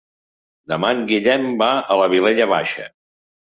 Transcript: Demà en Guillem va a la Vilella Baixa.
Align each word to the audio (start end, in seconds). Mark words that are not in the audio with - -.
Demà 0.73 0.89
en 0.95 1.03
Guillem 1.11 1.45
va 1.61 1.69
a 1.77 1.99
la 2.01 2.09
Vilella 2.17 2.51
Baixa. 2.57 2.91